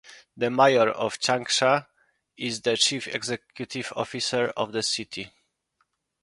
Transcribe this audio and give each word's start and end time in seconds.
The 0.35 0.49
Mayor 0.49 0.89
of 0.89 1.19
Changsha 1.19 1.85
is 2.35 2.61
the 2.61 2.75
chief 2.75 3.07
executive 3.07 3.93
officer 3.95 4.47
of 4.57 4.71
the 4.71 4.81
city. 4.81 5.31